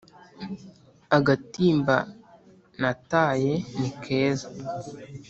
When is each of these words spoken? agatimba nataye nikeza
agatimba 1.17 1.95
nataye 2.81 3.51
nikeza 3.79 4.47